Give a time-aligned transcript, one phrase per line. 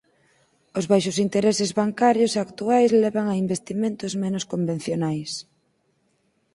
[0.79, 5.31] Os baixos intereses bancarios actuais levan a investimentos menos convencionais.